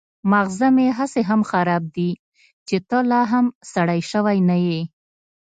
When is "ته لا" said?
2.89-3.21